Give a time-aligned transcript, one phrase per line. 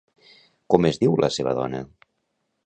[0.73, 1.83] Com es diu la seva dona?